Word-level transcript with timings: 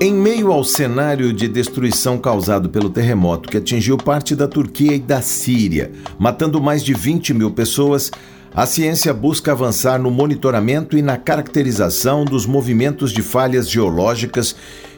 Em 0.00 0.14
meio 0.14 0.52
ao 0.52 0.62
cenário 0.62 1.32
de 1.32 1.48
destruição 1.48 2.18
causado 2.18 2.68
pelo 2.68 2.88
terremoto 2.88 3.48
que 3.48 3.56
atingiu 3.56 3.96
parte 3.96 4.36
da 4.36 4.46
Turquia 4.46 4.94
e 4.94 5.00
da 5.00 5.20
Síria, 5.20 5.90
matando 6.16 6.62
mais 6.62 6.84
de 6.84 6.94
20 6.94 7.34
mil 7.34 7.50
pessoas, 7.50 8.12
a 8.54 8.64
ciência 8.64 9.12
busca 9.12 9.50
avançar 9.50 9.98
no 9.98 10.08
monitoramento 10.08 10.96
e 10.96 11.02
na 11.02 11.16
caracterização 11.16 12.24
dos 12.24 12.46
movimentos 12.46 13.10
de 13.10 13.22
falhas 13.22 13.68
geológicas 13.68 14.54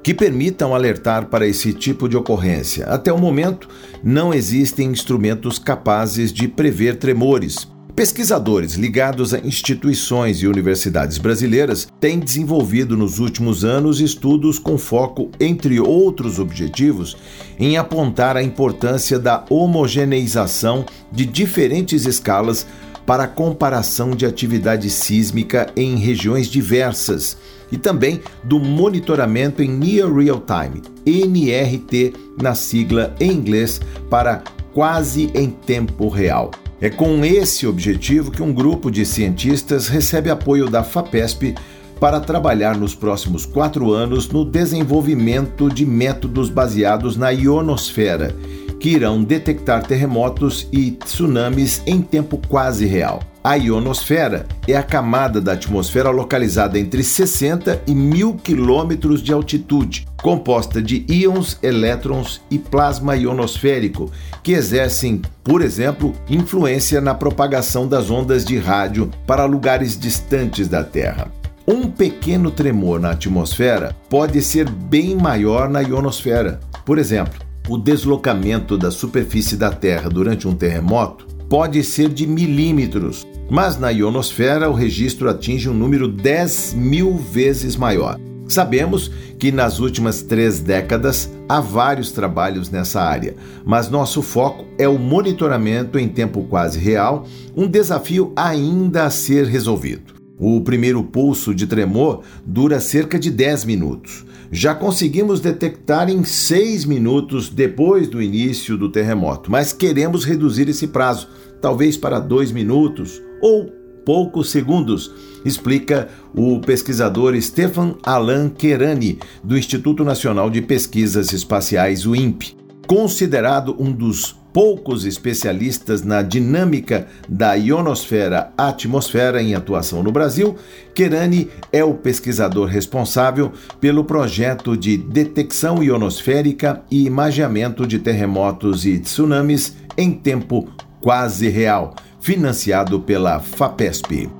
que 0.00 0.14
permitam 0.14 0.72
alertar 0.72 1.26
para 1.26 1.44
esse 1.44 1.72
tipo 1.72 2.08
de 2.08 2.16
ocorrência. 2.16 2.86
Até 2.86 3.12
o 3.12 3.18
momento, 3.18 3.68
não 4.00 4.32
existem 4.32 4.90
instrumentos 4.90 5.58
capazes 5.58 6.32
de 6.32 6.46
prever 6.46 6.98
tremores, 6.98 7.66
Pesquisadores 7.94 8.74
ligados 8.74 9.32
a 9.32 9.38
instituições 9.38 10.38
e 10.38 10.48
universidades 10.48 11.16
brasileiras 11.16 11.86
têm 12.00 12.18
desenvolvido 12.18 12.96
nos 12.96 13.20
últimos 13.20 13.64
anos 13.64 14.00
estudos 14.00 14.58
com 14.58 14.76
foco, 14.76 15.30
entre 15.38 15.78
outros 15.78 16.40
objetivos, 16.40 17.16
em 17.56 17.76
apontar 17.76 18.36
a 18.36 18.42
importância 18.42 19.16
da 19.16 19.44
homogeneização 19.48 20.84
de 21.12 21.24
diferentes 21.24 22.04
escalas 22.04 22.66
para 23.06 23.24
a 23.24 23.28
comparação 23.28 24.10
de 24.10 24.26
atividade 24.26 24.90
sísmica 24.90 25.70
em 25.76 25.94
regiões 25.94 26.48
diversas 26.48 27.36
e 27.70 27.78
também 27.78 28.20
do 28.42 28.58
monitoramento 28.58 29.62
em 29.62 29.68
Near 29.68 30.12
Real 30.12 30.42
Time, 30.42 30.82
NRT 31.06 32.12
na 32.42 32.56
sigla 32.56 33.14
em 33.20 33.30
inglês 33.30 33.80
para 34.10 34.42
quase 34.72 35.30
em 35.32 35.48
tempo 35.48 36.08
real. 36.08 36.50
É 36.84 36.90
com 36.90 37.24
esse 37.24 37.66
objetivo 37.66 38.30
que 38.30 38.42
um 38.42 38.52
grupo 38.52 38.90
de 38.90 39.06
cientistas 39.06 39.88
recebe 39.88 40.28
apoio 40.28 40.68
da 40.68 40.84
FAPESP 40.84 41.54
para 41.98 42.20
trabalhar 42.20 42.76
nos 42.76 42.94
próximos 42.94 43.46
quatro 43.46 43.90
anos 43.90 44.28
no 44.28 44.44
desenvolvimento 44.44 45.70
de 45.70 45.86
métodos 45.86 46.50
baseados 46.50 47.16
na 47.16 47.30
ionosfera, 47.30 48.36
que 48.78 48.90
irão 48.90 49.24
detectar 49.24 49.82
terremotos 49.86 50.68
e 50.70 50.90
tsunamis 50.90 51.82
em 51.86 52.02
tempo 52.02 52.38
quase 52.46 52.84
real. 52.84 53.22
A 53.46 53.56
ionosfera 53.56 54.46
é 54.66 54.74
a 54.74 54.82
camada 54.82 55.38
da 55.38 55.52
atmosfera 55.52 56.08
localizada 56.08 56.78
entre 56.78 57.04
60 57.04 57.82
e 57.86 57.94
1000 57.94 58.36
quilômetros 58.36 59.22
de 59.22 59.34
altitude, 59.34 60.06
composta 60.22 60.80
de 60.80 61.04
íons, 61.06 61.58
elétrons 61.62 62.40
e 62.50 62.58
plasma 62.58 63.14
ionosférico, 63.14 64.10
que 64.42 64.52
exercem, 64.52 65.20
por 65.42 65.60
exemplo, 65.60 66.14
influência 66.26 67.02
na 67.02 67.12
propagação 67.12 67.86
das 67.86 68.10
ondas 68.10 68.46
de 68.46 68.56
rádio 68.56 69.10
para 69.26 69.44
lugares 69.44 70.00
distantes 70.00 70.66
da 70.66 70.82
Terra. 70.82 71.30
Um 71.68 71.90
pequeno 71.90 72.50
tremor 72.50 72.98
na 72.98 73.10
atmosfera 73.10 73.94
pode 74.08 74.40
ser 74.40 74.70
bem 74.70 75.14
maior 75.16 75.68
na 75.68 75.82
ionosfera. 75.82 76.60
Por 76.82 76.96
exemplo, 76.96 77.44
o 77.68 77.76
deslocamento 77.76 78.78
da 78.78 78.90
superfície 78.90 79.54
da 79.54 79.70
Terra 79.70 80.08
durante 80.08 80.48
um 80.48 80.54
terremoto 80.54 81.33
pode 81.54 81.84
ser 81.84 82.08
de 82.08 82.26
milímetros, 82.26 83.24
mas 83.48 83.78
na 83.78 83.88
ionosfera 83.90 84.68
o 84.68 84.72
registro 84.72 85.30
atinge 85.30 85.68
um 85.68 85.72
número 85.72 86.08
10 86.08 86.74
mil 86.74 87.14
vezes 87.16 87.76
maior. 87.76 88.18
Sabemos 88.48 89.08
que 89.38 89.52
nas 89.52 89.78
últimas 89.78 90.20
três 90.20 90.58
décadas 90.58 91.30
há 91.48 91.60
vários 91.60 92.10
trabalhos 92.10 92.70
nessa 92.70 93.00
área, 93.00 93.36
mas 93.64 93.88
nosso 93.88 94.20
foco 94.20 94.64
é 94.76 94.88
o 94.88 94.98
monitoramento 94.98 95.96
em 95.96 96.08
tempo 96.08 96.42
quase 96.42 96.76
real, 96.80 97.24
um 97.54 97.68
desafio 97.68 98.32
ainda 98.34 99.04
a 99.04 99.10
ser 99.10 99.46
resolvido. 99.46 100.13
O 100.38 100.60
primeiro 100.60 101.02
pulso 101.02 101.54
de 101.54 101.66
tremor 101.66 102.22
dura 102.44 102.80
cerca 102.80 103.18
de 103.18 103.30
10 103.30 103.64
minutos 103.64 104.24
já 104.54 104.72
conseguimos 104.72 105.40
detectar 105.40 106.08
em 106.08 106.22
seis 106.22 106.84
minutos 106.84 107.48
depois 107.48 108.08
do 108.08 108.22
início 108.22 108.78
do 108.78 108.88
terremoto, 108.88 109.50
mas 109.50 109.72
queremos 109.72 110.24
reduzir 110.24 110.68
esse 110.68 110.86
prazo, 110.86 111.28
talvez 111.60 111.96
para 111.96 112.20
dois 112.20 112.52
minutos 112.52 113.20
ou 113.42 113.66
poucos 114.06 114.50
segundos, 114.50 115.12
explica 115.44 116.08
o 116.32 116.60
pesquisador 116.60 117.34
Stefan 117.40 117.96
Alan 118.04 118.48
Kerani, 118.48 119.18
do 119.42 119.58
Instituto 119.58 120.04
Nacional 120.04 120.48
de 120.48 120.62
Pesquisas 120.62 121.32
Espaciais, 121.32 122.06
o 122.06 122.14
INPE. 122.14 122.56
Considerado 122.86 123.74
um 123.76 123.90
dos 123.90 124.36
poucos 124.54 125.04
especialistas 125.04 126.04
na 126.04 126.22
dinâmica 126.22 127.08
da 127.28 127.54
ionosfera-atmosfera 127.54 129.42
em 129.42 129.56
atuação 129.56 130.00
no 130.00 130.12
Brasil, 130.12 130.54
Kerani 130.94 131.50
é 131.72 131.82
o 131.82 131.92
pesquisador 131.92 132.68
responsável 132.68 133.52
pelo 133.80 134.04
projeto 134.04 134.76
de 134.76 134.96
detecção 134.96 135.82
ionosférica 135.82 136.82
e 136.88 137.04
imageamento 137.04 137.84
de 137.84 137.98
terremotos 137.98 138.86
e 138.86 138.96
tsunamis 139.00 139.76
em 139.98 140.12
tempo 140.12 140.68
quase 141.00 141.48
real, 141.48 141.96
financiado 142.20 143.00
pela 143.00 143.40
FAPESP. 143.40 144.30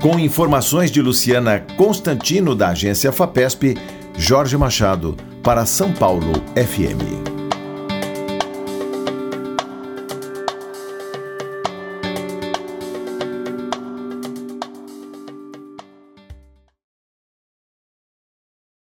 Com 0.00 0.18
informações 0.18 0.90
de 0.90 1.02
Luciana 1.02 1.60
Constantino, 1.76 2.54
da 2.54 2.70
agência 2.70 3.12
FAPESP, 3.12 3.76
Jorge 4.16 4.56
Machado, 4.56 5.16
para 5.42 5.64
São 5.64 5.92
Paulo 5.92 6.32
FM. 6.54 7.29